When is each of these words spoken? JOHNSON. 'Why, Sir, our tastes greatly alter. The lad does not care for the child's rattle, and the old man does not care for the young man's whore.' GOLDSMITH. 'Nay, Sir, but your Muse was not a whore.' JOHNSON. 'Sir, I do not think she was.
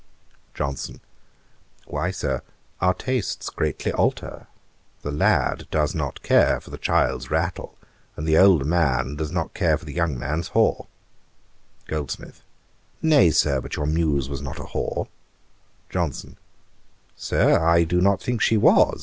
JOHNSON. 0.55 0.99
'Why, 1.85 2.09
Sir, 2.09 2.41
our 2.79 2.95
tastes 2.95 3.51
greatly 3.51 3.91
alter. 3.91 4.47
The 5.03 5.11
lad 5.11 5.67
does 5.69 5.93
not 5.93 6.23
care 6.23 6.59
for 6.59 6.71
the 6.71 6.79
child's 6.79 7.29
rattle, 7.29 7.77
and 8.15 8.27
the 8.27 8.35
old 8.35 8.65
man 8.65 9.15
does 9.15 9.31
not 9.31 9.53
care 9.53 9.77
for 9.77 9.85
the 9.85 9.93
young 9.93 10.17
man's 10.17 10.49
whore.' 10.55 10.87
GOLDSMITH. 11.87 12.41
'Nay, 13.03 13.29
Sir, 13.29 13.61
but 13.61 13.75
your 13.75 13.85
Muse 13.85 14.27
was 14.27 14.41
not 14.41 14.57
a 14.57 14.63
whore.' 14.73 15.07
JOHNSON. 15.91 16.37
'Sir, 17.15 17.63
I 17.63 17.83
do 17.83 18.01
not 18.01 18.23
think 18.23 18.41
she 18.41 18.57
was. 18.57 18.99